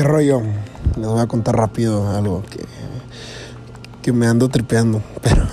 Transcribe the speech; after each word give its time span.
¿Qué 0.00 0.04
rollo? 0.04 0.40
Les 0.96 1.06
voy 1.06 1.20
a 1.20 1.26
contar 1.26 1.58
rápido 1.58 2.08
algo 2.08 2.42
que, 2.50 2.64
que 4.00 4.14
me 4.14 4.26
ando 4.26 4.48
tripeando. 4.48 5.02
Pero, 5.22 5.46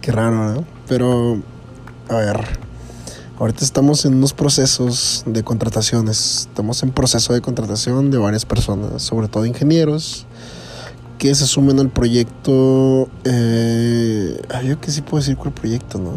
qué 0.00 0.10
raro, 0.10 0.52
¿no? 0.52 0.64
Pero, 0.88 1.40
a 2.08 2.16
ver, 2.16 2.40
ahorita 3.38 3.64
estamos 3.64 4.04
en 4.04 4.14
unos 4.14 4.32
procesos 4.32 5.22
de 5.26 5.44
contrataciones. 5.44 6.48
Estamos 6.48 6.82
en 6.82 6.90
proceso 6.90 7.34
de 7.34 7.40
contratación 7.40 8.10
de 8.10 8.18
varias 8.18 8.44
personas, 8.44 9.00
sobre 9.00 9.28
todo 9.28 9.46
ingenieros, 9.46 10.26
que 11.18 11.32
se 11.32 11.46
sumen 11.46 11.78
al 11.78 11.88
proyecto. 11.88 13.08
Eh, 13.22 14.42
yo 14.66 14.80
que 14.80 14.90
sí 14.90 15.02
puedo 15.02 15.20
decir 15.20 15.36
cuál 15.36 15.54
proyecto, 15.54 15.98
¿no? 15.98 16.14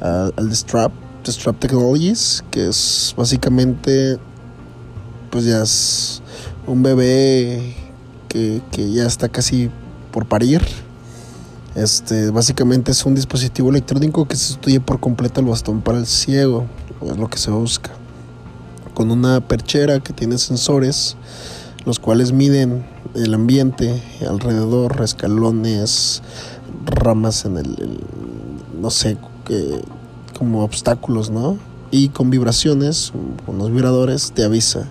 Al, 0.00 0.32
al 0.36 0.48
de 0.48 0.54
Strap, 0.54 0.92
de 1.24 1.32
Strap 1.32 1.58
Technologies, 1.58 2.44
que 2.52 2.68
es 2.68 3.16
básicamente, 3.16 4.20
pues 5.32 5.44
ya 5.44 5.64
es 5.64 6.22
un 6.66 6.82
bebé 6.82 7.74
que, 8.28 8.60
que 8.72 8.90
ya 8.90 9.06
está 9.06 9.28
casi 9.28 9.70
por 10.10 10.26
parir. 10.26 10.62
Este, 11.74 12.30
básicamente 12.30 12.90
es 12.90 13.04
un 13.04 13.14
dispositivo 13.14 13.70
electrónico 13.70 14.26
que 14.26 14.36
sustituye 14.36 14.80
por 14.80 14.98
completo 14.98 15.40
el 15.40 15.46
bastón 15.46 15.82
para 15.82 15.98
el 15.98 16.06
ciego, 16.06 16.66
es 17.02 17.16
lo 17.18 17.28
que 17.28 17.38
se 17.38 17.50
busca. 17.50 17.90
Con 18.94 19.10
una 19.10 19.46
perchera 19.46 20.00
que 20.00 20.14
tiene 20.14 20.38
sensores, 20.38 21.16
los 21.84 21.98
cuales 21.98 22.32
miden 22.32 22.86
el 23.14 23.34
ambiente 23.34 24.02
alrededor, 24.26 25.02
escalones, 25.02 26.22
ramas 26.86 27.44
en 27.44 27.58
el, 27.58 27.76
el 27.78 28.00
no 28.80 28.90
sé, 28.90 29.18
que, 29.44 29.82
como 30.38 30.64
obstáculos, 30.64 31.30
¿no? 31.30 31.58
Y 31.90 32.08
con 32.08 32.30
vibraciones, 32.30 33.12
con 33.44 33.58
los 33.58 33.70
vibradores, 33.70 34.32
te 34.32 34.44
avisa 34.44 34.88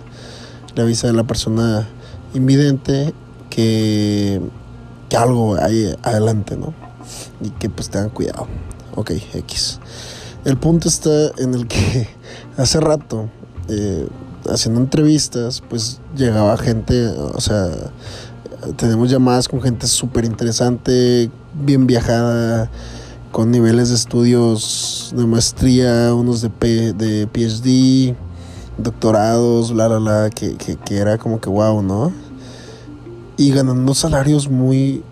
le 0.76 0.82
avisa 0.82 1.08
a 1.08 1.12
la 1.12 1.24
persona 1.24 1.88
invidente 2.34 3.14
que, 3.50 4.40
que 5.08 5.16
algo 5.16 5.56
hay 5.60 5.96
adelante, 6.02 6.56
¿no? 6.56 6.74
Y 7.40 7.50
que 7.50 7.70
pues 7.70 7.88
tengan 7.88 8.10
cuidado. 8.10 8.46
Ok, 8.94 9.12
X. 9.34 9.80
El 10.44 10.58
punto 10.58 10.88
está 10.88 11.30
en 11.38 11.54
el 11.54 11.66
que 11.66 12.08
hace 12.56 12.78
rato, 12.80 13.28
eh, 13.68 14.06
haciendo 14.48 14.80
entrevistas, 14.80 15.62
pues 15.68 16.00
llegaba 16.14 16.56
gente, 16.58 17.08
o 17.08 17.40
sea, 17.40 17.68
tenemos 18.76 19.10
llamadas 19.10 19.48
con 19.48 19.62
gente 19.62 19.86
súper 19.86 20.24
interesante, 20.24 21.30
bien 21.54 21.86
viajada, 21.86 22.70
con 23.32 23.50
niveles 23.50 23.88
de 23.88 23.94
estudios 23.94 25.12
de 25.16 25.26
maestría, 25.26 26.14
unos 26.14 26.42
de, 26.42 26.92
de 26.92 27.26
PhD, 27.26 28.14
doctorados, 28.78 29.72
bla, 29.72 29.88
bla, 29.88 29.98
bla, 29.98 30.30
que, 30.30 30.56
que, 30.56 30.76
que, 30.76 30.96
era 30.96 31.18
como 31.18 31.40
que 31.40 31.48
wow, 31.48 31.82
¿no? 31.82 32.12
Y 33.36 33.50
ganando 33.50 33.94
salarios 33.94 34.48
muy, 34.48 35.02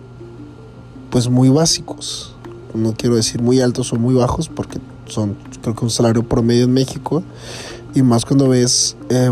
pues 1.09 1.29
muy 1.29 1.49
básicos. 1.49 2.35
No 2.73 2.93
quiero 2.93 3.15
decir 3.15 3.41
muy 3.41 3.61
altos 3.61 3.93
o 3.93 3.95
muy 3.95 4.15
bajos, 4.15 4.49
porque 4.49 4.79
son, 5.07 5.35
creo 5.61 5.75
que 5.75 5.85
un 5.85 5.91
salario 5.91 6.23
promedio 6.27 6.65
en 6.65 6.73
México. 6.73 7.23
Y 7.93 8.01
más 8.01 8.25
cuando 8.25 8.49
ves 8.49 8.97
eh, 9.09 9.31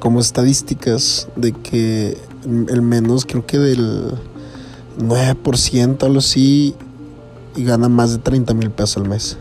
como 0.00 0.20
estadísticas 0.20 1.28
de 1.36 1.52
que 1.52 2.18
el 2.44 2.82
menos, 2.82 3.26
creo 3.26 3.46
que 3.46 3.58
del 3.58 4.14
9%, 4.98 6.02
algo 6.02 6.18
así, 6.18 6.74
y 7.56 7.64
gana 7.64 7.88
más 7.88 8.12
de 8.12 8.18
30 8.18 8.54
mil 8.54 8.70
pesos 8.70 8.96
al 8.96 9.08
mes. 9.08 9.38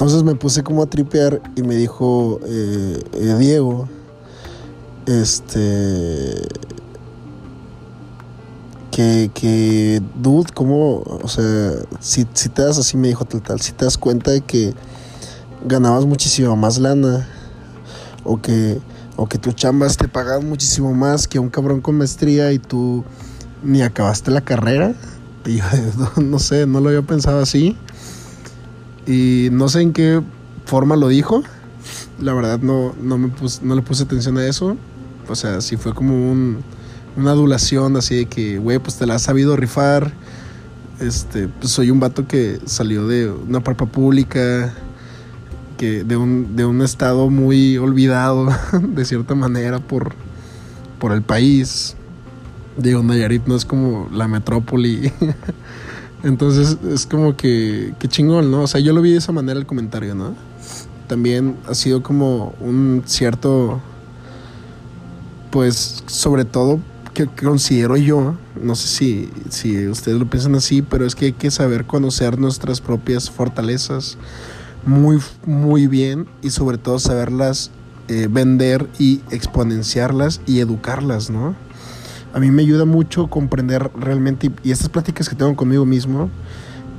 Entonces 0.00 0.22
me 0.22 0.34
puse 0.34 0.62
como 0.62 0.82
a 0.82 0.86
tripear 0.86 1.42
y 1.56 1.62
me 1.62 1.76
dijo 1.76 2.40
eh, 2.46 3.02
eh, 3.12 3.36
Diego, 3.38 3.86
este, 5.04 6.40
que, 8.90 9.30
que, 9.34 10.00
dude, 10.14 10.50
¿cómo? 10.54 11.02
O 11.02 11.28
sea, 11.28 11.72
si, 12.00 12.26
si 12.32 12.48
te 12.48 12.62
das 12.62 12.78
así, 12.78 12.96
me 12.96 13.08
dijo 13.08 13.26
tal, 13.26 13.42
tal, 13.42 13.60
si 13.60 13.72
te 13.72 13.84
das 13.84 13.98
cuenta 13.98 14.30
de 14.30 14.40
que 14.40 14.72
ganabas 15.66 16.06
muchísimo 16.06 16.56
más 16.56 16.78
lana 16.78 17.28
o 18.24 18.40
que, 18.40 18.80
o 19.16 19.26
que 19.26 19.36
tus 19.36 19.54
chambas 19.54 19.98
te 19.98 20.08
pagaban 20.08 20.48
muchísimo 20.48 20.94
más 20.94 21.28
que 21.28 21.38
un 21.38 21.50
cabrón 21.50 21.82
con 21.82 21.98
maestría 21.98 22.52
y 22.52 22.58
tú 22.58 23.04
ni 23.62 23.82
acabaste 23.82 24.30
la 24.30 24.40
carrera. 24.40 24.94
Y 25.44 25.56
yo, 25.56 25.64
no, 26.22 26.38
sé, 26.38 26.66
no 26.66 26.80
lo 26.80 26.88
había 26.88 27.02
pensado 27.02 27.40
así. 27.40 27.76
Y 29.06 29.48
no 29.52 29.68
sé 29.68 29.82
en 29.82 29.92
qué 29.92 30.22
forma 30.66 30.96
lo 30.96 31.08
dijo. 31.08 31.42
La 32.20 32.34
verdad 32.34 32.60
no, 32.60 32.94
no, 33.00 33.18
me 33.18 33.30
no 33.62 33.74
le 33.74 33.82
puse 33.82 34.04
atención 34.04 34.38
a 34.38 34.46
eso. 34.46 34.76
O 35.28 35.34
sea, 35.34 35.60
sí 35.60 35.76
fue 35.76 35.94
como 35.94 36.30
un, 36.30 36.58
una 37.16 37.32
adulación 37.32 37.96
así 37.96 38.16
de 38.16 38.26
que, 38.26 38.58
güey, 38.58 38.78
pues 38.78 38.96
te 38.96 39.06
la 39.06 39.14
has 39.14 39.22
sabido 39.22 39.56
rifar. 39.56 40.12
Este, 41.00 41.48
pues 41.48 41.72
soy 41.72 41.90
un 41.90 41.98
vato 41.98 42.26
que 42.26 42.60
salió 42.66 43.06
de 43.06 43.30
una 43.30 43.60
prepa 43.60 43.86
pública, 43.86 44.74
que 45.78 46.04
de 46.04 46.16
un, 46.16 46.56
de 46.56 46.66
un 46.66 46.82
estado 46.82 47.30
muy 47.30 47.78
olvidado, 47.78 48.48
de 48.82 49.04
cierta 49.04 49.34
manera, 49.34 49.78
por, 49.78 50.14
por 50.98 51.12
el 51.12 51.22
país. 51.22 51.96
Digo, 52.76 53.02
Nayarit 53.02 53.46
no 53.46 53.56
es 53.56 53.64
como 53.64 54.08
la 54.12 54.28
metrópoli. 54.28 55.12
Entonces 56.22 56.76
es 56.88 57.06
como 57.06 57.36
que, 57.36 57.94
que 57.98 58.08
chingón, 58.08 58.50
¿no? 58.50 58.62
O 58.62 58.66
sea, 58.66 58.80
yo 58.80 58.92
lo 58.92 59.00
vi 59.00 59.12
de 59.12 59.18
esa 59.18 59.32
manera 59.32 59.58
el 59.58 59.66
comentario, 59.66 60.14
¿no? 60.14 60.34
También 61.06 61.56
ha 61.66 61.74
sido 61.74 62.02
como 62.02 62.54
un 62.60 63.02
cierto, 63.06 63.80
pues 65.50 66.04
sobre 66.06 66.44
todo 66.44 66.80
que, 67.14 67.26
considero 67.26 67.96
yo, 67.96 68.36
no 68.62 68.74
sé 68.74 68.88
si, 68.88 69.30
si 69.48 69.88
ustedes 69.88 70.18
lo 70.18 70.28
piensan 70.28 70.54
así, 70.54 70.82
pero 70.82 71.06
es 71.06 71.14
que 71.14 71.26
hay 71.26 71.32
que 71.32 71.50
saber 71.50 71.86
conocer 71.86 72.38
nuestras 72.38 72.80
propias 72.80 73.30
fortalezas 73.30 74.16
muy, 74.86 75.18
muy 75.44 75.86
bien 75.86 76.26
y 76.42 76.50
sobre 76.50 76.78
todo 76.78 76.98
saberlas 76.98 77.70
eh, 78.08 78.28
vender 78.30 78.88
y 78.98 79.20
exponenciarlas 79.30 80.40
y 80.46 80.60
educarlas, 80.60 81.30
¿no? 81.30 81.54
A 82.32 82.40
mí 82.40 82.50
me 82.50 82.62
ayuda 82.62 82.84
mucho 82.84 83.28
comprender 83.28 83.90
realmente, 83.98 84.50
y 84.62 84.70
estas 84.70 84.88
pláticas 84.88 85.28
que 85.28 85.36
tengo 85.36 85.56
conmigo 85.56 85.84
mismo, 85.84 86.30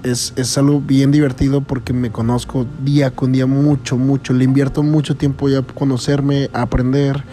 es, 0.03 0.33
es 0.35 0.57
algo 0.57 0.81
bien 0.81 1.11
divertido 1.11 1.61
porque 1.61 1.93
me 1.93 2.11
conozco 2.11 2.65
día 2.83 3.11
con 3.11 3.31
día 3.31 3.45
mucho, 3.45 3.97
mucho, 3.97 4.33
le 4.33 4.45
invierto 4.45 4.81
mucho 4.83 5.15
tiempo 5.15 5.47
ya 5.47 5.59
a 5.59 5.61
conocerme, 5.61 6.49
a 6.53 6.63
aprender, 6.63 7.23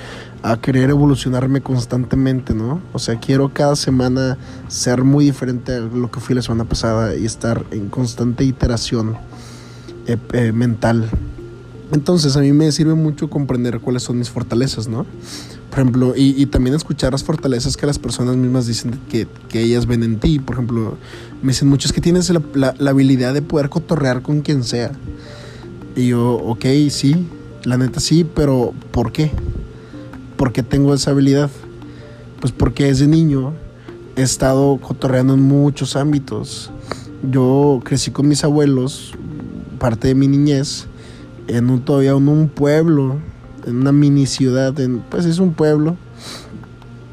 a 0.43 0.61
querer 0.61 0.91
evolucionarme 0.91 1.61
constantemente, 1.61 2.55
¿no? 2.55 2.81
O 2.93 2.99
sea, 2.99 3.19
quiero 3.19 3.53
cada 3.53 3.75
semana 3.75 4.39
ser 4.69 5.03
muy 5.03 5.25
diferente 5.25 5.75
a 5.75 5.81
lo 5.81 6.11
que 6.11 6.21
fui 6.21 6.35
la 6.35 6.43
semana 6.43 6.65
pasada 6.65 7.17
y 7.17 7.25
estar 7.25 7.65
en 7.71 7.89
constante 7.89 8.45
iteración 8.45 9.17
eh, 10.07 10.17
eh, 10.33 10.53
mental. 10.53 11.11
Entonces 11.93 12.37
a 12.37 12.41
mí 12.41 12.53
me 12.53 12.71
sirve 12.71 12.95
mucho 12.95 13.31
comprender 13.31 13.81
cuáles 13.81 14.03
son 14.03 14.19
mis 14.19 14.31
fortalezas, 14.31 14.89
¿no? 14.89 15.07
Por 15.79 15.85
ejemplo, 15.85 16.15
y, 16.17 16.35
y, 16.43 16.47
también 16.47 16.75
escuchar 16.75 17.13
las 17.13 17.23
fortalezas 17.23 17.77
que 17.77 17.87
las 17.87 18.01
personas 18.01 18.35
mismas 18.35 18.67
dicen 18.67 18.99
que, 19.09 19.29
que 19.49 19.63
ellas 19.63 19.87
ven 19.87 20.03
en 20.03 20.19
ti. 20.19 20.41
Por 20.41 20.57
ejemplo, 20.57 20.99
me 21.41 21.53
dicen 21.53 21.69
muchos 21.69 21.93
que 21.93 22.01
tienes 22.01 22.29
la, 22.31 22.43
la, 22.55 22.75
la, 22.77 22.91
habilidad 22.91 23.33
de 23.33 23.43
poder 23.43 23.69
cotorrear 23.69 24.21
con 24.21 24.41
quien 24.41 24.65
sea. 24.65 24.91
Y 25.95 26.09
yo, 26.09 26.33
ok, 26.33 26.65
sí, 26.91 27.29
la 27.63 27.79
neta 27.79 28.01
sí, 28.01 28.25
pero 28.25 28.75
¿por 28.91 29.13
qué? 29.13 29.31
¿Por 30.37 30.53
qué 30.53 30.65
tengo 30.65 30.95
esa 30.95 31.13
habilidad? 31.13 31.49
Pues 32.41 32.53
porque 32.53 32.87
desde 32.87 33.07
niño 33.07 33.53
he 34.17 34.23
estado 34.23 34.79
cotorreando 34.79 35.35
en 35.35 35.43
muchos 35.43 35.95
ámbitos. 35.95 36.73
Yo 37.31 37.83
crecí 37.85 38.11
con 38.11 38.27
mis 38.27 38.43
abuelos, 38.43 39.13
parte 39.79 40.09
de 40.09 40.17
mi 40.17 40.27
niñez, 40.27 40.87
en 41.47 41.71
un, 41.71 41.85
todavía 41.85 42.11
en 42.11 42.27
un 42.27 42.49
pueblo 42.49 43.21
en 43.69 43.77
una 43.77 43.93
mini 43.93 44.27
ciudad, 44.27 44.75
pues 45.11 45.25
es 45.27 45.39
un 45.39 45.53
pueblo 45.53 45.97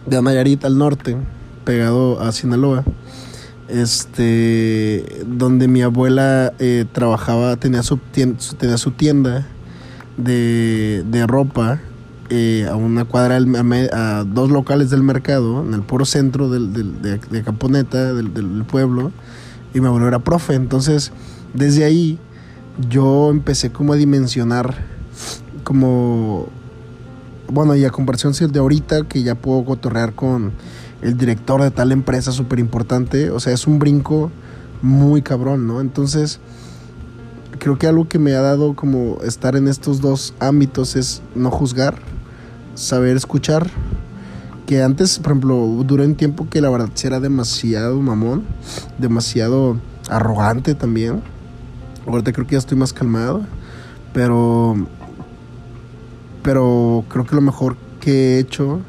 de 0.05 0.21
Nayarit 0.21 0.63
al 0.65 0.77
norte, 0.77 1.17
pegado 1.63 2.21
a 2.21 2.31
Sinaloa, 2.31 2.83
este, 3.67 5.23
donde 5.27 5.67
mi 5.67 5.81
abuela 5.81 6.53
eh, 6.59 6.85
trabajaba, 6.91 7.55
tenía 7.57 7.83
su 7.83 7.97
tienda, 7.97 8.39
tenía 8.57 8.77
su 8.77 8.91
tienda 8.91 9.47
de, 10.17 11.03
de 11.09 11.27
ropa 11.27 11.81
eh, 12.29 12.67
a 12.69 12.75
una 12.75 13.05
cuadra, 13.05 13.37
a, 13.37 14.23
dos 14.23 14.49
locales 14.49 14.89
del 14.89 15.03
mercado, 15.03 15.63
en 15.65 15.73
el 15.73 15.81
puro 15.81 16.05
centro 16.05 16.49
del, 16.49 16.73
del, 16.73 17.01
de, 17.01 17.17
de, 17.17 17.43
Caponeta, 17.43 18.13
del, 18.13 18.33
del 18.33 18.63
pueblo, 18.63 19.11
y 19.73 19.81
mi 19.81 19.87
abuelo 19.87 20.07
era 20.07 20.19
profe, 20.19 20.53
entonces 20.53 21.11
desde 21.53 21.83
ahí 21.83 22.19
yo 22.89 23.29
empecé 23.29 23.71
como 23.71 23.93
a 23.93 23.95
dimensionar 23.95 24.94
como 25.65 26.47
bueno, 27.47 27.75
y 27.75 27.85
a 27.85 27.89
comparación 27.89 28.33
de 28.33 28.59
ahorita 28.59 29.03
que 29.07 29.23
ya 29.23 29.35
puedo 29.35 29.65
cotorrear 29.65 30.13
con 30.13 30.53
el 31.01 31.17
director 31.17 31.61
de 31.61 31.71
tal 31.71 31.91
empresa 31.91 32.31
súper 32.31 32.59
importante, 32.59 33.29
o 33.29 33.39
sea, 33.39 33.53
es 33.53 33.67
un 33.67 33.77
brinco 33.77 34.31
muy 34.81 35.21
cabrón, 35.21 35.67
¿no? 35.67 35.81
Entonces, 35.81 36.39
creo 37.59 37.77
que 37.77 37.87
algo 37.87 38.07
que 38.07 38.19
me 38.19 38.33
ha 38.33 38.41
dado 38.41 38.75
como 38.75 39.17
estar 39.23 39.55
en 39.55 39.67
estos 39.67 40.01
dos 40.01 40.33
ámbitos 40.39 40.95
es 40.95 41.21
no 41.35 41.51
juzgar, 41.51 41.95
saber 42.75 43.17
escuchar. 43.17 43.69
Que 44.65 44.81
antes, 44.81 45.19
por 45.19 45.33
ejemplo, 45.33 45.83
duró 45.85 46.03
un 46.03 46.15
tiempo 46.15 46.47
que 46.49 46.59
la 46.59 46.71
verdad 46.71 46.89
era 47.03 47.19
demasiado 47.19 48.01
mamón, 48.01 48.43
demasiado 48.97 49.77
arrogante 50.09 50.73
también. 50.73 51.21
Ahorita 52.07 52.33
creo 52.33 52.47
que 52.47 52.53
ya 52.53 52.59
estoy 52.59 52.75
más 52.75 52.91
calmado, 52.91 53.45
pero 54.11 54.75
pero 56.45 57.03
creo 57.09 57.25
que 57.25 57.35
lo 57.35 57.41
mejor 57.41 57.75
que 57.99 58.35
he 58.35 58.39
hecho 58.39 58.79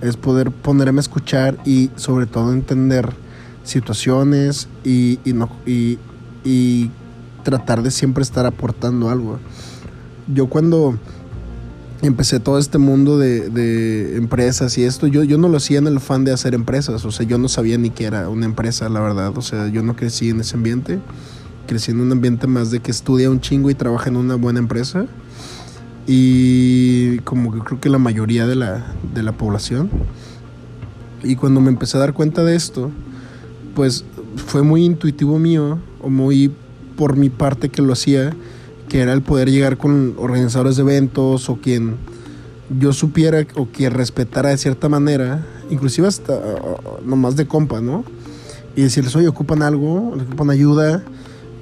es 0.00 0.16
poder 0.16 0.52
ponerme 0.52 1.00
a 1.00 1.02
escuchar 1.02 1.58
y 1.66 1.90
sobre 1.96 2.26
todo 2.26 2.52
entender 2.52 3.12
situaciones 3.64 4.68
y, 4.84 5.18
no, 5.26 5.50
y, 5.66 5.98
y 6.44 6.90
tratar 7.42 7.82
de 7.82 7.90
siempre 7.90 8.22
estar 8.22 8.46
aportando 8.46 9.10
algo. 9.10 9.40
Yo 10.32 10.46
cuando 10.46 10.96
empecé 12.02 12.38
todo 12.38 12.58
este 12.58 12.78
mundo 12.78 13.18
de, 13.18 13.50
de, 13.50 14.16
empresas 14.16 14.78
y 14.78 14.84
esto, 14.84 15.08
yo, 15.08 15.24
yo 15.24 15.38
no 15.38 15.48
lo 15.48 15.56
hacía 15.56 15.78
en 15.78 15.88
el 15.88 15.98
fan 15.98 16.24
de 16.24 16.32
hacer 16.32 16.54
empresas, 16.54 17.04
o 17.04 17.10
sea, 17.10 17.26
yo 17.26 17.36
no 17.36 17.48
sabía 17.48 17.78
ni 17.78 17.90
que 17.90 18.04
era 18.04 18.28
una 18.28 18.46
empresa, 18.46 18.88
la 18.88 19.00
verdad, 19.00 19.36
o 19.36 19.42
sea, 19.42 19.66
yo 19.68 19.82
no 19.82 19.96
crecí 19.96 20.30
en 20.30 20.40
ese 20.40 20.56
ambiente, 20.56 21.00
crecí 21.66 21.90
en 21.90 22.00
un 22.00 22.12
ambiente 22.12 22.46
más 22.46 22.70
de 22.70 22.78
que 22.78 22.92
estudia 22.92 23.28
un 23.28 23.40
chingo 23.40 23.70
y 23.70 23.74
trabaja 23.74 24.08
en 24.08 24.16
una 24.16 24.36
buena 24.36 24.60
empresa 24.60 25.06
y 26.06 27.18
como 27.20 27.52
que 27.52 27.60
creo 27.60 27.80
que 27.80 27.88
la 27.88 27.98
mayoría 27.98 28.46
de 28.46 28.56
la, 28.56 28.84
de 29.14 29.22
la 29.22 29.32
población. 29.32 29.90
Y 31.22 31.36
cuando 31.36 31.60
me 31.60 31.68
empecé 31.68 31.96
a 31.96 32.00
dar 32.00 32.12
cuenta 32.12 32.42
de 32.42 32.56
esto, 32.56 32.90
pues 33.74 34.04
fue 34.36 34.62
muy 34.62 34.84
intuitivo 34.84 35.38
mío, 35.38 35.78
o 36.00 36.10
muy 36.10 36.52
por 36.96 37.16
mi 37.16 37.30
parte 37.30 37.68
que 37.68 37.82
lo 37.82 37.92
hacía, 37.92 38.34
que 38.88 39.00
era 39.00 39.12
el 39.12 39.22
poder 39.22 39.50
llegar 39.50 39.78
con 39.78 40.14
organizadores 40.18 40.76
de 40.76 40.82
eventos 40.82 41.48
o 41.48 41.56
quien 41.56 41.96
yo 42.78 42.92
supiera 42.92 43.46
o 43.54 43.70
que 43.70 43.90
respetara 43.90 44.50
de 44.50 44.58
cierta 44.58 44.88
manera, 44.88 45.46
inclusive 45.70 46.08
hasta 46.08 46.38
nomás 47.04 47.36
de 47.36 47.46
compa, 47.46 47.80
¿no? 47.80 48.04
Y 48.74 48.82
decirles, 48.82 49.14
oye, 49.16 49.28
ocupan 49.28 49.62
algo, 49.62 50.14
ocupan 50.14 50.50
ayuda, 50.50 51.02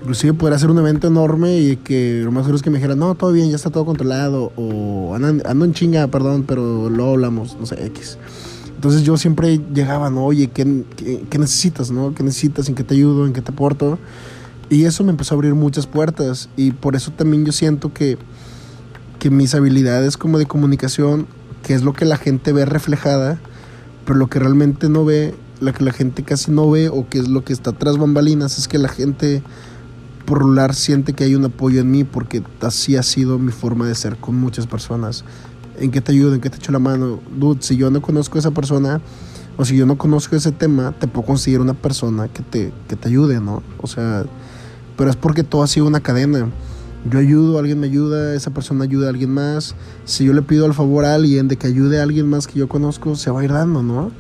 inclusive 0.01 0.35
poder 0.35 0.55
hacer 0.55 0.71
un 0.71 0.79
evento 0.79 1.07
enorme 1.07 1.59
y 1.59 1.77
que 1.77 2.23
lo 2.25 2.33
más 2.33 2.45
seguro 2.45 2.57
es 2.57 2.63
que 2.63 2.71
me 2.71 2.79
dijeran, 2.79 2.99
no, 2.99 3.15
todo 3.15 3.33
bien, 3.33 3.51
ya 3.51 3.57
está 3.57 3.71
todo 3.71 3.85
controlado, 3.85 4.53
o 4.57 5.15
ando, 5.15 5.65
en 5.65 5.75
chinga, 5.75 6.07
perdón, 6.09 6.45
pero 6.47 6.89
luego 6.89 7.13
hablamos, 7.13 7.57
no 7.59 7.67
sé, 7.67 7.85
X. 7.87 8.19
Entonces 8.75 9.03
yo 9.03 9.19
siempre 9.19 9.61
llegaba, 9.75 10.09
¿no? 10.09 10.25
Oye, 10.25 10.49
¿qué, 10.49 10.85
qué, 10.97 11.39
necesitas, 11.39 11.91
no? 11.91 12.15
¿Qué 12.15 12.23
necesitas? 12.23 12.69
¿En 12.69 12.75
qué 12.75 12.83
te 12.83 12.95
ayudo? 12.95 13.27
¿En 13.27 13.35
qué 13.35 13.43
te 13.43 13.53
aporto? 13.53 13.99
Y 14.71 14.85
eso 14.85 15.05
me 15.05 15.11
empezó 15.11 15.35
a 15.35 15.37
abrir 15.37 15.55
muchas 15.55 15.87
puertas 15.87 16.49
y 16.57 16.71
por 16.71 16.97
eso 16.97 17.11
también 17.11 17.45
yo 17.45 17.53
siento 17.53 17.93
que, 17.93 18.17
que 19.19 19.29
mis 19.29 19.55
habilidades 19.55 20.17
como 20.17 20.39
de 20.39 20.47
comunicación, 20.47 21.27
que 21.63 21.75
es 21.75 21.83
lo 21.83 21.93
que 21.93 22.07
la 22.07 22.17
gente 22.17 22.55
ve 22.55 22.65
reflejada, 22.65 23.39
pero 24.07 24.19
lo 24.19 24.29
que 24.29 24.39
realmente 24.39 24.89
no 24.89 25.05
ve, 25.05 25.35
lo 25.61 25.75
que 25.75 25.85
la 25.85 25.93
gente 25.93 26.23
casi 26.23 26.51
no 26.51 26.71
ve 26.71 26.89
o 26.89 27.07
que 27.07 27.19
es 27.19 27.29
lo 27.29 27.45
que 27.45 27.53
está 27.53 27.73
tras 27.73 27.99
bambalinas, 27.99 28.57
es 28.59 28.67
que 28.67 28.79
la 28.79 28.89
gente 28.89 29.43
lugar 30.39 30.75
siente 30.75 31.13
que 31.13 31.25
hay 31.25 31.35
un 31.35 31.45
apoyo 31.45 31.81
en 31.81 31.91
mí 31.91 32.05
porque 32.05 32.43
así 32.61 32.97
ha 32.97 33.03
sido 33.03 33.39
mi 33.39 33.53
forma 33.53 33.87
de 33.87 33.95
ser 33.95 34.17
con 34.17 34.37
muchas 34.37 34.67
personas. 34.67 35.25
¿En 35.79 35.91
qué 35.91 36.01
te 36.01 36.13
ayudo? 36.13 36.35
¿En 36.35 36.41
qué 36.41 36.51
te 36.51 36.59
echo 36.59 36.73
la 36.73 36.79
mano? 36.79 37.21
Dude, 37.37 37.63
si 37.63 37.77
yo 37.77 37.91
no 37.91 38.03
conozco 38.03 38.39
a 38.39 38.41
esa 38.41 38.51
persona 38.51 39.01
o 39.57 39.65
si 39.65 39.77
yo 39.77 39.87
no 39.87 39.99
conozco 39.99 40.37
ese 40.37 40.53
tema, 40.53 40.95
te 40.99 41.09
puedo 41.09 41.27
conseguir 41.27 41.61
una 41.61 41.75
persona 41.75 42.29
que 42.29 42.43
te, 42.43 42.73
que 42.89 42.97
te 42.97 43.09
ayude, 43.09 43.41
¿no? 43.41 43.63
O 43.79 43.87
sea, 43.87 44.25
pero 44.97 45.11
es 45.11 45.17
porque 45.17 45.43
todo 45.43 45.63
ha 45.63 45.67
sido 45.67 45.87
una 45.87 46.01
cadena. 46.01 46.51
Yo 47.11 47.19
ayudo, 47.19 47.59
alguien 47.59 47.81
me 47.81 47.87
ayuda, 47.87 48.35
esa 48.35 48.51
persona 48.51 48.85
ayuda 48.85 49.07
a 49.07 49.11
alguien 49.11 49.31
más. 49.31 49.75
Si 50.05 50.25
yo 50.25 50.35
le 50.35 50.43
pido 50.43 50.67
al 50.67 50.75
favor 50.75 51.07
a 51.07 51.15
alguien 51.15 51.49
de 51.49 51.57
que 51.57 51.67
ayude 51.67 51.99
a 51.99 52.03
alguien 52.03 52.29
más 52.29 52.47
que 52.47 52.59
yo 52.59 52.69
conozco, 52.69 53.17
se 53.17 53.31
va 53.31 53.41
a 53.41 53.45
ir 53.45 53.53
dando, 53.53 53.83
¿no? 53.83 54.11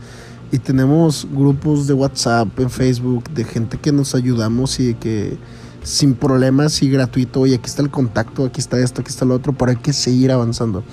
Y 0.52 0.58
tenemos 0.58 1.28
grupos 1.30 1.86
de 1.86 1.94
WhatsApp, 1.94 2.58
en 2.58 2.70
Facebook, 2.70 3.30
de 3.30 3.44
gente 3.44 3.78
que 3.78 3.92
nos 3.92 4.14
ayudamos 4.14 4.80
y 4.80 4.94
que 4.94 5.38
sin 5.82 6.14
problemas 6.14 6.82
y 6.82 6.90
gratuito, 6.90 7.46
y 7.46 7.54
aquí 7.54 7.66
está 7.66 7.82
el 7.82 7.90
contacto, 7.90 8.44
aquí 8.44 8.60
está 8.60 8.78
esto, 8.78 9.00
aquí 9.00 9.10
está 9.10 9.24
lo 9.24 9.34
otro, 9.34 9.52
pero 9.52 9.70
hay 9.70 9.78
que 9.78 9.92
seguir 9.92 10.30
avanzando. 10.30 10.84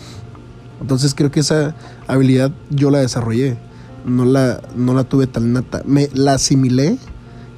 Entonces 0.81 1.13
creo 1.15 1.31
que 1.31 1.39
esa 1.39 1.75
habilidad 2.07 2.51
yo 2.69 2.91
la 2.91 2.99
desarrollé, 2.99 3.57
no 4.05 4.25
la, 4.25 4.61
no 4.75 4.93
la 4.93 5.03
tuve 5.03 5.27
tan 5.27 5.53
nata, 5.53 5.81
me 5.85 6.09
la 6.13 6.33
asimilé 6.33 6.97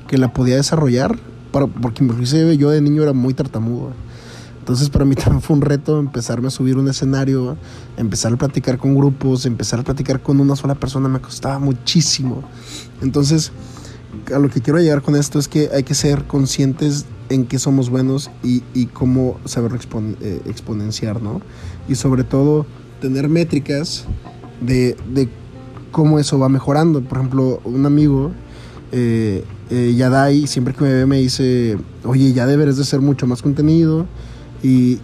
que 0.07 0.17
la 0.17 0.33
podía 0.33 0.55
desarrollar, 0.55 1.17
para, 1.51 1.67
porque 1.67 2.03
inclusive 2.03 2.57
yo 2.57 2.69
de 2.69 2.81
niño 2.81 3.03
era 3.03 3.13
muy 3.13 3.33
tartamudo. 3.33 3.91
Entonces 4.59 4.89
para 4.89 5.05
mí 5.05 5.15
también 5.15 5.41
fue 5.41 5.55
un 5.55 5.61
reto 5.61 5.99
empezarme 5.99 6.47
a 6.47 6.51
subir 6.51 6.77
un 6.77 6.87
escenario, 6.87 7.57
empezar 7.97 8.33
a 8.33 8.37
platicar 8.37 8.77
con 8.77 8.95
grupos, 8.95 9.45
empezar 9.45 9.79
a 9.79 9.83
platicar 9.83 10.21
con 10.21 10.39
una 10.39 10.55
sola 10.55 10.75
persona, 10.75 11.09
me 11.09 11.19
costaba 11.19 11.59
muchísimo. 11.59 12.43
Entonces 13.01 13.51
a 14.33 14.39
lo 14.39 14.50
que 14.50 14.61
quiero 14.61 14.79
llegar 14.79 15.01
con 15.01 15.15
esto 15.15 15.39
es 15.39 15.47
que 15.47 15.69
hay 15.73 15.83
que 15.83 15.94
ser 15.94 16.25
conscientes 16.25 17.06
en 17.29 17.45
qué 17.45 17.59
somos 17.59 17.89
buenos 17.89 18.31
y, 18.44 18.61
cómo 18.88 19.39
saber 19.45 19.71
eh, 19.73 20.41
exponenciar, 20.45 21.21
¿no? 21.21 21.41
Y 21.88 21.95
sobre 21.95 22.23
todo 22.23 22.65
tener 23.01 23.29
métricas 23.29 24.06
de, 24.61 24.97
cómo 25.91 26.19
eso 26.19 26.39
va 26.39 26.50
mejorando. 26.50 27.01
Por 27.01 27.19
ejemplo, 27.19 27.61
un 27.63 27.85
amigo, 27.85 28.31
eh, 28.91 29.44
eh, 29.69 29.94
Yadai, 29.95 30.47
siempre 30.47 30.73
que 30.73 30.83
me 30.83 30.94
ve 30.94 31.06
me 31.06 31.17
dice, 31.19 31.77
oye, 32.03 32.33
ya 32.33 32.47
deberes 32.47 32.77
de 32.77 32.83
hacer 32.83 33.01
mucho 33.01 33.27
más 33.27 33.41
contenido 33.41 34.07
y 34.61 35.00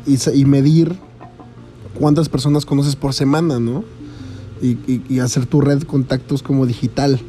medir 0.45 0.97
cuántas 1.95 2.29
personas 2.29 2.65
conoces 2.65 2.95
por 2.95 3.13
semana, 3.13 3.59
¿no? 3.59 3.83
Y, 4.61 4.77
y, 5.09 5.19
hacer 5.19 5.45
tu 5.45 5.61
red 5.61 5.79
de 5.79 5.85
contactos 5.85 6.41
como 6.41 6.65
digital. 6.65 7.19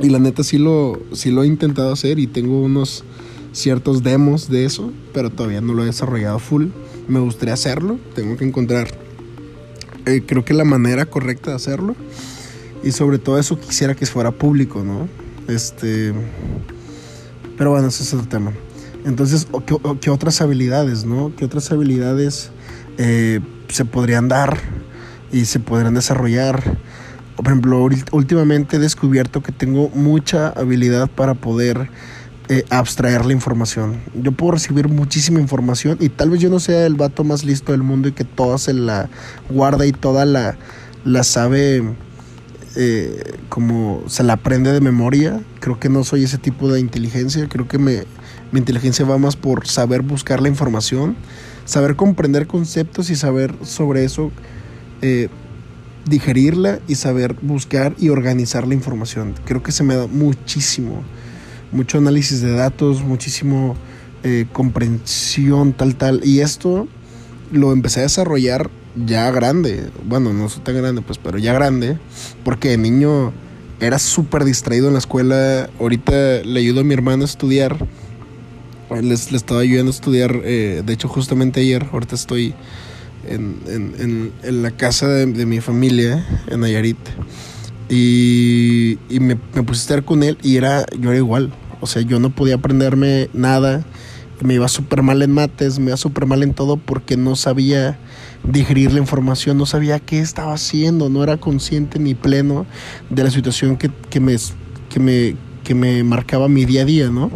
Y 0.00 0.10
la 0.10 0.18
neta 0.18 0.42
sí 0.42 0.58
lo, 0.58 1.00
sí 1.12 1.30
lo 1.30 1.44
he 1.44 1.46
intentado 1.46 1.92
hacer 1.92 2.18
y 2.18 2.26
tengo 2.26 2.60
unos 2.60 3.04
ciertos 3.52 4.02
demos 4.02 4.48
de 4.48 4.64
eso, 4.64 4.92
pero 5.12 5.30
todavía 5.30 5.60
no 5.60 5.74
lo 5.74 5.82
he 5.82 5.86
desarrollado 5.86 6.38
full. 6.38 6.66
Me 7.08 7.20
gustaría 7.20 7.54
hacerlo, 7.54 7.98
tengo 8.14 8.36
que 8.36 8.44
encontrar 8.44 9.04
eh, 10.06 10.22
creo 10.26 10.44
que 10.44 10.52
la 10.52 10.64
manera 10.64 11.06
correcta 11.06 11.50
de 11.50 11.56
hacerlo. 11.56 11.96
Y 12.82 12.92
sobre 12.92 13.18
todo 13.18 13.38
eso 13.38 13.58
quisiera 13.58 13.94
que 13.94 14.04
fuera 14.06 14.30
público, 14.30 14.82
¿no? 14.84 15.08
Este... 15.48 16.12
Pero 17.56 17.70
bueno, 17.70 17.88
ese 17.88 18.02
es 18.02 18.12
el 18.12 18.28
tema. 18.28 18.52
Entonces, 19.06 19.46
¿qué, 20.00 20.10
otras 20.10 20.40
habilidades, 20.40 21.04
no? 21.04 21.32
¿Qué 21.36 21.44
otras 21.44 21.70
habilidades 21.70 22.50
eh, 22.98 23.40
se 23.68 23.84
podrían 23.84 24.28
dar 24.28 24.58
y 25.32 25.44
se 25.44 25.60
podrían 25.60 25.94
desarrollar? 25.94 26.78
Por 27.36 27.46
ejemplo, 27.46 27.88
últimamente 28.12 28.76
he 28.76 28.78
descubierto 28.78 29.42
que 29.42 29.52
tengo 29.52 29.90
mucha 29.90 30.48
habilidad 30.48 31.10
para 31.10 31.34
poder 31.34 31.90
eh, 32.48 32.64
abstraer 32.70 33.24
la 33.24 33.32
información. 33.32 34.00
Yo 34.14 34.30
puedo 34.32 34.52
recibir 34.52 34.88
muchísima 34.88 35.40
información 35.40 35.96
y 35.98 36.10
tal 36.10 36.30
vez 36.30 36.40
yo 36.40 36.50
no 36.50 36.60
sea 36.60 36.84
el 36.84 36.94
vato 36.94 37.24
más 37.24 37.42
listo 37.42 37.72
del 37.72 37.82
mundo 37.82 38.08
y 38.08 38.12
que 38.12 38.24
toda 38.24 38.58
se 38.58 38.74
la 38.74 39.08
guarda 39.48 39.86
y 39.86 39.92
toda 39.92 40.26
la, 40.26 40.56
la 41.04 41.24
sabe 41.24 41.82
eh, 42.76 43.38
como 43.48 44.02
se 44.08 44.24
la 44.24 44.34
aprende 44.34 44.72
de 44.72 44.80
memoria. 44.80 45.40
Creo 45.60 45.80
que 45.80 45.88
no 45.88 46.04
soy 46.04 46.24
ese 46.24 46.38
tipo 46.38 46.70
de 46.70 46.80
inteligencia. 46.80 47.48
Creo 47.48 47.66
que 47.66 47.78
me, 47.78 48.04
mi 48.52 48.58
inteligencia 48.58 49.04
va 49.06 49.16
más 49.16 49.36
por 49.36 49.66
saber 49.66 50.02
buscar 50.02 50.42
la 50.42 50.48
información, 50.48 51.16
saber 51.64 51.96
comprender 51.96 52.46
conceptos 52.46 53.10
y 53.10 53.16
saber 53.16 53.54
sobre 53.62 54.04
eso. 54.04 54.30
Eh, 55.02 55.28
digerirla 56.06 56.80
y 56.86 56.96
saber 56.96 57.34
buscar 57.40 57.94
y 57.98 58.08
organizar 58.08 58.66
la 58.66 58.74
información. 58.74 59.34
Creo 59.44 59.62
que 59.62 59.72
se 59.72 59.84
me 59.84 59.96
da 59.96 60.06
muchísimo, 60.06 61.02
mucho 61.72 61.98
análisis 61.98 62.40
de 62.40 62.52
datos, 62.52 63.02
muchísimo 63.02 63.76
eh, 64.22 64.46
comprensión, 64.52 65.72
tal, 65.72 65.96
tal. 65.96 66.20
Y 66.24 66.40
esto 66.40 66.88
lo 67.52 67.72
empecé 67.72 68.00
a 68.00 68.04
desarrollar 68.04 68.70
ya 69.06 69.30
grande. 69.30 69.90
Bueno, 70.04 70.32
no 70.32 70.48
soy 70.48 70.62
tan 70.62 70.76
grande, 70.76 71.02
pues, 71.02 71.18
pero 71.18 71.38
ya 71.38 71.52
grande. 71.52 71.98
Porque 72.44 72.70
de 72.70 72.78
niño 72.78 73.32
era 73.80 73.98
súper 73.98 74.44
distraído 74.44 74.88
en 74.88 74.94
la 74.94 74.98
escuela. 74.98 75.68
Ahorita 75.80 76.42
le 76.44 76.60
ayudo 76.60 76.80
a 76.80 76.84
mi 76.84 76.94
hermano 76.94 77.22
a 77.22 77.26
estudiar. 77.26 77.76
Les, 79.02 79.32
le 79.32 79.36
estaba 79.36 79.60
ayudando 79.60 79.90
a 79.90 79.94
estudiar, 79.94 80.40
eh, 80.44 80.82
de 80.84 80.92
hecho, 80.92 81.08
justamente 81.08 81.60
ayer. 81.60 81.86
Ahorita 81.92 82.14
estoy 82.14 82.54
en, 83.28 84.32
en, 84.42 84.62
la 84.62 84.70
casa 84.70 85.08
de, 85.08 85.46
mi 85.46 85.60
familia 85.60 86.26
en 86.48 86.60
Nayarit. 86.60 86.98
Y, 87.88 88.98
y 89.08 89.20
me, 89.20 89.36
me, 89.54 89.60
a 89.60 89.72
estar 89.72 90.04
con 90.04 90.22
él 90.22 90.38
y 90.42 90.56
era, 90.56 90.86
yo 90.98 91.10
era 91.10 91.18
igual. 91.18 91.52
O 91.80 91.86
sea, 91.86 92.02
yo 92.02 92.18
no 92.18 92.30
podía 92.30 92.56
aprenderme 92.56 93.28
nada. 93.32 93.84
Me 94.40 94.54
iba 94.54 94.68
súper 94.68 95.02
mal 95.02 95.22
en 95.22 95.32
mates, 95.32 95.78
me 95.78 95.86
iba 95.86 95.96
súper 95.96 96.26
mal 96.26 96.42
en 96.42 96.54
todo 96.54 96.76
porque 96.76 97.16
no 97.16 97.36
sabía 97.36 97.98
digerir 98.42 98.92
la 98.92 98.98
información, 98.98 99.56
no 99.56 99.66
sabía 99.66 100.00
qué 100.00 100.20
estaba 100.20 100.54
haciendo, 100.54 101.08
no 101.08 101.22
era 101.22 101.36
consciente 101.38 101.98
ni 101.98 102.14
pleno 102.14 102.66
de 103.10 103.24
la 103.24 103.30
situación 103.30 103.76
que, 103.76 103.90
que, 104.10 104.20
me, 104.20 104.36
que, 104.90 105.00
me, 105.00 105.36
que 105.62 105.74
me 105.74 106.04
marcaba 106.04 106.48
mi 106.48 106.64
día 106.64 106.82
a 106.82 106.84
día, 106.84 107.10
¿no? 107.10 107.30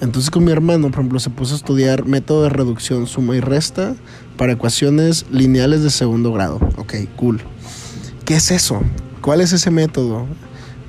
Entonces 0.00 0.30
con 0.30 0.44
mi 0.44 0.52
hermano, 0.52 0.90
por 0.90 1.00
ejemplo, 1.00 1.18
se 1.18 1.30
puso 1.30 1.54
a 1.54 1.56
estudiar 1.56 2.04
método 2.04 2.44
de 2.44 2.50
reducción, 2.50 3.06
suma 3.06 3.36
y 3.36 3.40
resta 3.40 3.96
para 4.36 4.52
ecuaciones 4.52 5.26
lineales 5.32 5.82
de 5.82 5.90
segundo 5.90 6.32
grado. 6.32 6.60
Ok, 6.76 6.94
cool. 7.16 7.40
¿Qué 8.24 8.36
es 8.36 8.50
eso? 8.50 8.80
¿Cuál 9.22 9.40
es 9.40 9.52
ese 9.52 9.70
método? 9.70 10.26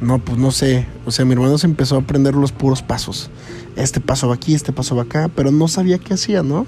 No, 0.02 0.20
pues 0.20 0.38
no 0.38 0.52
sé. 0.52 0.86
O 1.06 1.12
sea, 1.12 1.26
mi 1.26 1.34
hermano 1.34 1.58
se 1.58 1.68
empezó 1.68 1.96
a 1.96 2.00
aprender 2.00 2.36
los 2.36 2.52
puros 2.52 2.82
pasos. 2.82 3.30
Este 3.76 4.00
paso 4.00 4.28
va 4.28 4.36
aquí, 4.36 4.54
este 4.54 4.72
paso 4.72 4.96
va 4.96 5.04
acá, 5.04 5.30
pero 5.36 5.52
no 5.52 5.68
sabía 5.68 5.98
qué 5.98 6.14
hacía, 6.14 6.44
¿no? 6.44 6.66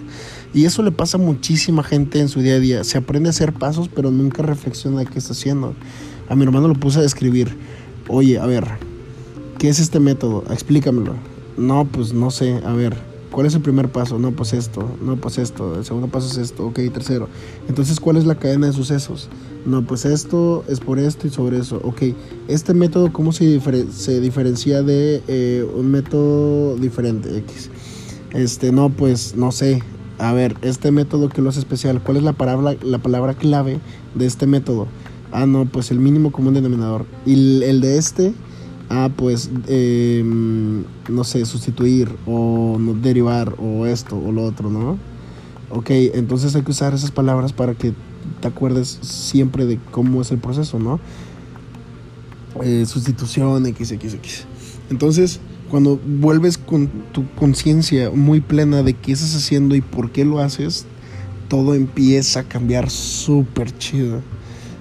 Y 0.54 0.66
eso 0.66 0.82
le 0.82 0.92
pasa 0.92 1.18
a 1.18 1.22
muchísima 1.22 1.84
gente 1.84 2.20
en 2.20 2.28
su 2.28 2.42
día 2.42 2.56
a 2.56 2.60
día. 2.60 2.84
Se 2.84 2.98
aprende 2.98 3.30
a 3.30 3.32
hacer 3.32 3.54
pasos, 3.54 3.90
pero 3.94 4.12
nunca 4.12 4.42
reflexiona 4.42 5.06
qué 5.06 5.20
está 5.20 5.34
haciendo. 5.34 5.76
A 6.28 6.36
mi 6.36 6.44
hermano 6.44 6.68
lo 6.68 6.74
puse 6.74 7.00
a 7.00 7.02
describir. 7.04 7.56
Oye, 8.08 8.40
a 8.40 8.46
ver, 8.46 8.66
¿qué 9.60 9.70
es 9.70 9.80
este 9.80 10.00
método? 10.00 10.44
Explícamelo. 10.50 11.31
No, 11.58 11.86
pues 11.86 12.14
no 12.14 12.32
sé. 12.32 12.62
A 12.66 12.74
ver, 12.74 12.96
¿cuál 13.32 13.46
es 13.46 13.56
el 13.56 13.62
primer 13.62 13.90
paso? 13.90 14.20
No, 14.20 14.32
pues 14.32 14.54
esto. 14.54 14.90
No, 15.02 15.18
pues 15.18 15.38
esto. 15.38 15.76
El 15.76 15.86
segundo 15.86 16.08
paso 16.08 16.28
es 16.28 16.38
esto. 16.38 16.68
Ok, 16.68 16.80
tercero. 16.94 17.28
Entonces, 17.68 18.00
¿cuál 18.00 18.18
es 18.18 18.26
la 18.26 18.36
cadena 18.36 18.68
de 18.68 18.74
sucesos? 18.74 19.30
No, 19.66 19.86
pues 19.86 20.06
esto 20.06 20.64
es 20.68 20.80
por 20.80 20.98
esto 20.98 21.28
y 21.28 21.30
sobre 21.30 21.60
eso. 21.60 21.80
Ok, 21.84 22.02
este 22.48 22.74
método, 22.74 23.14
¿cómo 23.14 23.32
se, 23.32 23.60
se 23.92 24.20
diferencia 24.20 24.82
de 24.82 25.22
eh, 25.28 25.66
un 25.76 25.92
método 25.92 26.76
diferente? 26.78 27.38
X. 27.38 27.70
Este, 28.34 28.72
no, 28.72 28.90
pues 28.90 29.36
no 29.36 29.52
sé. 29.52 29.84
A 30.18 30.34
ver, 30.34 30.56
este 30.62 30.92
método 30.92 31.30
que 31.30 31.42
lo 31.42 31.50
hace 31.50 31.60
especial, 31.60 32.02
¿cuál 32.02 32.18
es 32.18 32.24
la 32.24 32.34
palabra, 32.34 32.76
la 32.84 33.00
palabra 33.00 33.34
clave 33.34 33.80
de 34.16 34.26
este 34.26 34.46
método? 34.46 34.88
Ah, 35.32 35.46
no, 35.46 35.66
pues 35.66 35.92
el 35.92 36.00
mínimo 36.00 36.32
común 36.32 36.54
denominador. 36.54 37.06
Y 37.26 37.64
el 37.64 37.82
de 37.82 37.98
este, 37.98 38.34
ah, 38.92 39.10
pues, 39.16 39.50
em, 39.68 40.84
no 41.10 41.24
sé, 41.24 41.46
sustituir 41.46 42.10
o 42.26 42.78
derivar 43.02 43.56
o 43.58 43.86
esto 43.86 44.18
o 44.18 44.32
lo 44.32 44.44
otro, 44.44 44.70
¿no? 44.70 44.98
Ok, 45.70 45.90
entonces 46.14 46.54
hay 46.56 46.64
que 46.64 46.72
usar 46.72 46.94
esas 46.94 47.12
palabras 47.12 47.54
para 47.54 47.74
que 47.74 47.94
te 48.42 48.48
acuerdes 48.48 49.00
siempre 49.02 49.66
de 49.66 49.80
cómo 49.92 50.22
es 50.22 50.32
el 50.32 50.40
proceso, 50.40 50.78
¿no? 50.78 51.00
Eh, 52.62 52.86
sustitución, 52.86 53.66
x, 53.66 53.92
x, 53.94 54.14
x. 54.14 54.46
Entonces, 54.90 55.40
cuando 55.70 55.98
vuelves 56.06 56.58
con 56.58 56.90
tu 57.14 57.26
conciencia 57.36 58.12
muy 58.12 58.42
plena 58.42 58.84
de 58.84 58.94
qué 58.94 59.14
estás 59.14 59.34
haciendo 59.36 59.74
y 59.76 59.82
por 59.82 60.12
qué 60.12 60.26
lo 60.26 60.40
haces, 60.40 60.86
todo 61.48 61.76
empieza 61.76 62.42
a 62.42 62.44
cambiar 62.44 62.90
súper 62.90 63.78
chido. 63.78 64.22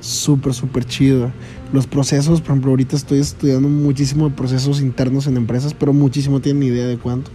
Súper, 0.01 0.55
súper 0.55 0.85
chido. 0.85 1.31
Los 1.73 1.87
procesos, 1.87 2.41
por 2.41 2.51
ejemplo, 2.51 2.71
ahorita 2.71 2.97
estoy 2.97 3.19
estudiando 3.19 3.69
muchísimo 3.69 4.29
de 4.29 4.35
procesos 4.35 4.81
internos 4.81 5.27
en 5.27 5.37
empresas, 5.37 5.75
pero 5.75 5.93
muchísimo 5.93 6.41
tienen 6.41 6.63
idea 6.63 6.87
de 6.87 6.99
cuánto. 6.99 7.31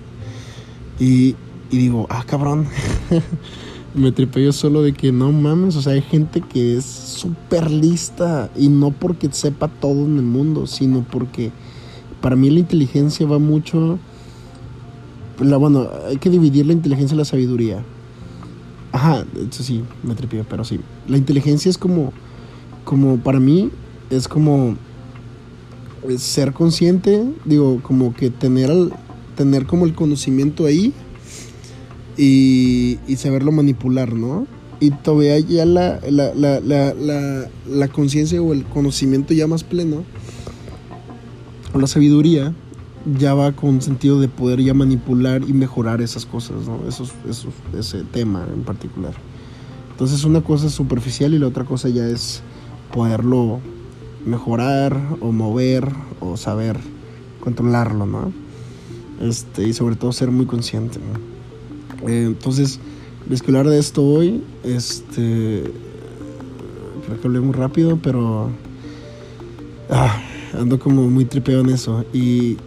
Y, 1.00 1.36
y 1.72 1.78
digo, 1.78 2.08
ah, 2.10 2.24
cabrón. 2.28 2.68
me 3.96 4.12
tripé 4.12 4.44
yo 4.44 4.52
solo 4.52 4.82
de 4.82 4.94
que 4.94 5.12
no 5.12 5.32
mames, 5.32 5.76
o 5.76 5.82
sea, 5.82 5.94
hay 5.94 6.02
gente 6.02 6.42
que 6.42 6.78
es 6.78 6.86
súper 6.86 7.72
lista 7.72 8.50
y 8.56 8.68
no 8.68 8.92
porque 8.92 9.30
sepa 9.32 9.70
todo 9.70 10.06
en 10.06 10.18
el 10.18 10.24
mundo, 10.24 10.68
sino 10.68 11.06
porque 11.10 11.52
para 12.22 12.36
mí 12.36 12.50
la 12.50 12.60
inteligencia 12.60 13.26
va 13.26 13.40
mucho... 13.40 13.98
La, 15.40 15.58
bueno, 15.58 15.90
hay 16.08 16.18
que 16.18 16.30
dividir 16.30 16.66
la 16.66 16.74
inteligencia 16.74 17.16
y 17.16 17.18
la 17.18 17.26
sabiduría. 17.26 17.84
Ajá, 18.92 19.26
eso 19.50 19.64
sí, 19.64 19.84
me 20.04 20.16
tripé, 20.16 20.44
pero 20.44 20.64
sí. 20.64 20.80
La 21.08 21.18
inteligencia 21.18 21.70
es 21.70 21.78
como, 21.78 22.14
como 22.86 23.18
para 23.18 23.40
mí, 23.40 23.72
es 24.10 24.28
como 24.28 24.78
ser 26.18 26.54
consciente, 26.54 27.26
digo, 27.44 27.82
como 27.82 28.14
que 28.14 28.30
tener, 28.30 28.72
tener 29.36 29.66
como 29.66 29.86
el 29.86 29.94
conocimiento 29.94 30.66
ahí 30.66 30.94
y, 32.16 32.98
saberlo 33.18 33.52
manipular, 33.52 34.14
¿no? 34.14 34.48
Y 34.80 34.92
todavía 34.92 35.40
ya 35.40 35.66
la, 35.66 36.00
la, 36.10 36.34
la, 36.34 36.60
la, 36.60 37.50
la 37.68 37.88
conciencia 37.88 38.42
o 38.42 38.54
el 38.54 38.64
conocimiento 38.66 39.34
ya 39.34 39.48
más 39.48 39.64
pleno, 39.64 40.04
o 41.74 41.80
la 41.80 41.88
sabiduría, 41.88 42.54
ya 43.18 43.34
va 43.34 43.52
con 43.52 43.82
sentido 43.82 44.20
de 44.20 44.28
poder 44.28 44.62
ya 44.62 44.74
manipular 44.74 45.44
y 45.48 45.54
mejorar 45.54 46.02
esas 46.02 46.26
cosas, 46.26 46.68
¿no? 46.68 46.88
Esos, 46.88 47.14
esos, 47.30 47.54
ese 47.78 48.04
tema 48.04 48.46
en 48.54 48.64
particular. 48.64 49.14
Entonces 49.92 50.24
una 50.26 50.42
cosa 50.42 50.68
es 50.68 50.74
superficial 50.74 51.34
y 51.34 51.40
la 51.40 51.48
otra 51.48 51.64
cosa 51.64 51.90
ya 51.90 52.06
es 52.08 52.42
poderlo 52.96 53.60
mejorar 54.26 54.98
o 55.20 55.34
mover 55.34 55.92
o 56.22 56.38
saber 56.38 56.80
controlarlo, 57.42 58.06
¿no? 58.06 58.32
Este, 59.22 59.68
y 59.68 59.74
sobre 59.74 59.98
todo 59.98 60.14
ser 60.14 60.32
muy 60.32 60.46
consciente. 60.46 61.00
Eh, 62.08 62.24
entonces, 62.26 62.80
les 63.30 63.44
quiero 63.44 63.60
hablar 63.60 63.74
de 63.74 63.80
esto 63.80 64.02
hoy. 64.02 64.42
Este. 64.64 65.64
Creo 67.22 67.42
muy 67.42 67.54
rápido, 67.54 68.00
pero. 68.02 68.50
Ah, 69.90 70.18
ando 70.58 70.80
como 70.80 71.10
muy 71.10 71.26
tripeado 71.26 71.62
en 71.62 71.70
eso. 71.70 72.06
Y, 72.14 72.58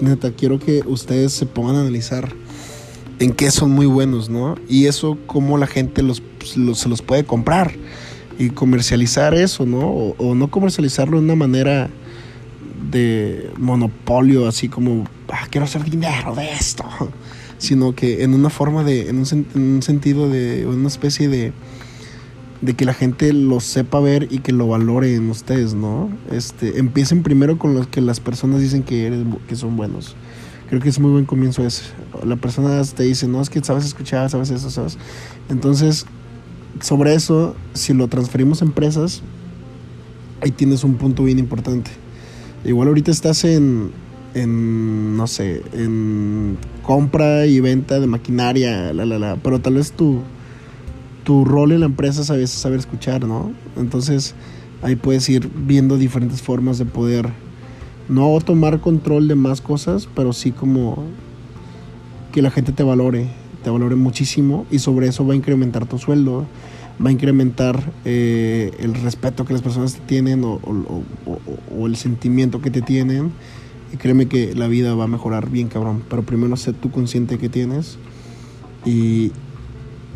neta, 0.00 0.32
quiero 0.32 0.58
que 0.58 0.82
ustedes 0.84 1.32
se 1.32 1.46
pongan 1.46 1.76
a 1.76 1.80
analizar 1.82 2.32
en 3.20 3.32
qué 3.32 3.50
son 3.52 3.70
muy 3.70 3.86
buenos, 3.86 4.28
¿no? 4.28 4.56
Y 4.68 4.86
eso, 4.86 5.16
cómo 5.26 5.56
la 5.58 5.66
gente 5.68 6.02
los, 6.02 6.22
se 6.74 6.88
los 6.88 7.02
puede 7.02 7.24
comprar 7.24 7.72
y 8.38 8.50
comercializar 8.50 9.34
eso, 9.34 9.66
¿no? 9.66 9.80
O, 9.80 10.16
o, 10.18 10.34
no 10.34 10.50
comercializarlo 10.50 11.18
de 11.18 11.24
una 11.24 11.36
manera 11.36 11.88
de 12.90 13.50
monopolio, 13.58 14.46
así 14.46 14.68
como, 14.68 15.04
ah, 15.28 15.46
quiero 15.50 15.64
hacer 15.64 15.84
dinero 15.84 16.34
de 16.34 16.52
esto 16.52 16.84
sino 17.58 17.94
que 17.94 18.22
en 18.22 18.34
una 18.34 18.50
forma 18.50 18.84
de, 18.84 19.08
en 19.08 19.18
un, 19.18 19.82
sentido 19.82 20.28
de, 20.28 20.66
una 20.66 20.88
especie 20.88 21.28
de, 21.28 21.52
de 22.60 22.74
que 22.74 22.84
la 22.84 22.94
gente 22.94 23.32
lo 23.32 23.60
sepa 23.60 24.00
ver 24.00 24.28
y 24.30 24.38
que 24.38 24.52
lo 24.52 24.68
valore 24.68 25.14
en 25.14 25.30
ustedes, 25.30 25.74
¿no? 25.74 26.10
Este, 26.30 26.78
empiecen 26.78 27.22
primero 27.22 27.58
con 27.58 27.74
los 27.74 27.86
que 27.86 28.00
las 28.00 28.20
personas 28.20 28.60
dicen 28.60 28.82
que, 28.82 29.06
eres, 29.06 29.24
que 29.48 29.56
son 29.56 29.76
buenos. 29.76 30.16
Creo 30.68 30.80
que 30.80 30.88
es 30.88 30.98
muy 30.98 31.12
buen 31.12 31.26
comienzo 31.26 31.64
ese. 31.64 31.84
La 32.24 32.36
persona 32.36 32.82
te 32.82 33.04
dice, 33.04 33.28
no, 33.28 33.40
es 33.40 33.50
que 33.50 33.62
sabes 33.62 33.84
escuchar, 33.84 34.28
sabes 34.28 34.50
eso, 34.50 34.68
sabes. 34.68 34.98
Entonces, 35.48 36.06
sobre 36.80 37.14
eso, 37.14 37.54
si 37.74 37.94
lo 37.94 38.08
transferimos 38.08 38.62
a 38.62 38.64
empresas, 38.64 39.22
ahí 40.42 40.50
tienes 40.50 40.84
un 40.84 40.94
punto 40.94 41.24
bien 41.24 41.38
importante. 41.38 41.90
Igual 42.64 42.88
ahorita 42.88 43.10
estás 43.10 43.44
en, 43.44 43.90
en, 44.34 45.16
no 45.16 45.26
sé, 45.26 45.62
en 45.72 46.58
compra 46.82 47.46
y 47.46 47.60
venta 47.60 48.00
de 48.00 48.06
maquinaria, 48.06 48.92
la, 48.92 49.04
la, 49.04 49.18
la, 49.18 49.36
pero 49.36 49.60
tal 49.60 49.74
vez 49.74 49.92
tu, 49.92 50.20
tu 51.24 51.44
rol 51.44 51.72
en 51.72 51.80
la 51.80 51.86
empresa 51.86 52.36
es 52.36 52.50
saber 52.50 52.78
escuchar, 52.78 53.26
¿no? 53.26 53.52
Entonces 53.76 54.34
ahí 54.82 54.96
puedes 54.96 55.28
ir 55.28 55.50
viendo 55.66 55.96
diferentes 55.96 56.42
formas 56.42 56.78
de 56.78 56.84
poder 56.84 57.30
no 58.08 58.38
tomar 58.40 58.80
control 58.80 59.26
de 59.28 59.34
más 59.34 59.60
cosas, 59.60 60.08
pero 60.14 60.32
sí 60.32 60.52
como 60.52 61.04
que 62.32 62.42
la 62.42 62.50
gente 62.50 62.72
te 62.72 62.82
valore, 62.82 63.28
te 63.66 63.70
valore 63.70 63.96
muchísimo 63.96 64.64
y 64.70 64.78
sobre 64.78 65.08
eso 65.08 65.26
va 65.26 65.32
a 65.32 65.36
incrementar 65.36 65.86
tu 65.86 65.98
sueldo, 65.98 66.46
va 67.04 67.08
a 67.08 67.12
incrementar 67.12 67.92
eh, 68.04 68.70
el 68.78 68.94
respeto 68.94 69.44
que 69.44 69.54
las 69.54 69.60
personas 69.60 69.94
te 69.94 70.02
tienen 70.02 70.44
o, 70.44 70.60
el 71.84 71.96
sentimiento 71.96 72.62
que 72.62 72.70
te 72.70 72.80
tienen 72.80 73.32
y 73.92 73.96
créeme 73.96 74.26
que 74.26 74.54
la 74.54 74.68
vida 74.68 74.94
va 74.94 75.02
a 75.02 75.06
mejorar 75.08 75.50
bien, 75.50 75.66
cabrón. 75.66 76.04
Pero 76.08 76.22
primero 76.22 76.56
sé 76.56 76.74
tú 76.74 76.92
consciente 76.92 77.38
que 77.38 77.48
tienes 77.48 77.98
y, 78.84 79.32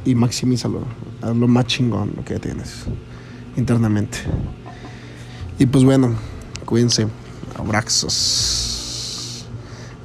y 0.04 0.14
maximízalo. 0.14 0.82
Haz 1.20 1.34
lo 1.34 1.48
más 1.48 1.66
chingón 1.66 2.12
lo 2.14 2.24
que 2.24 2.38
tienes 2.38 2.84
internamente. 3.56 4.18
Y 5.58 5.66
pues 5.66 5.82
bueno, 5.82 6.14
cuídense. 6.66 7.08
Abrazos. 7.58 9.44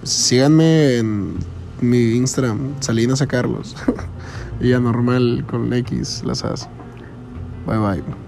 Síganme 0.02 0.98
en 0.98 1.55
mi 1.82 2.16
Instagram, 2.16 2.76
Salinas 2.80 3.22
a 3.22 3.28
Carlos. 3.28 3.76
y 4.62 4.72
normal 4.80 5.46
con 5.50 5.74
X, 5.74 6.24
las 6.26 6.44
as. 6.44 6.68
Bye 7.66 7.78
bye. 7.78 8.25